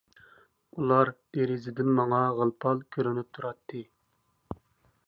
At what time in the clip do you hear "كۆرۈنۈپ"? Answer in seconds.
2.97-3.31